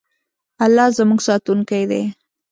[0.65, 2.01] الله زموږ ساتونکی دی.